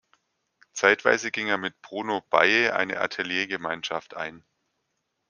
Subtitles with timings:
[0.73, 4.43] Zeitweise ging er mit Bruno Beye eine Ateliergemeinschaft ein.